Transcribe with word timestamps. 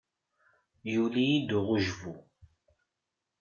Yuli-yi-d 0.93 1.49
uɣujbu. 1.57 2.13